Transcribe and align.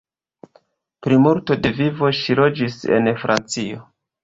Plimulto 1.07 1.59
de 1.67 1.73
vivo 1.81 2.11
ŝi 2.23 2.39
loĝis 2.41 2.81
en 2.99 3.13
Francio. 3.27 3.89